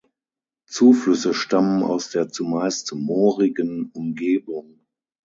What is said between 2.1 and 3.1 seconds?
zumeist